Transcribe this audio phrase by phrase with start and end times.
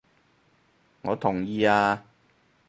[1.03, 2.03] 我同意啊！